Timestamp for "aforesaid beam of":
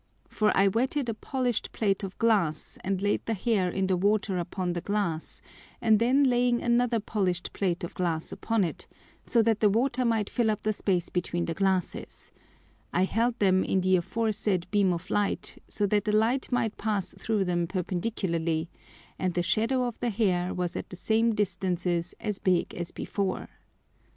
13.97-15.11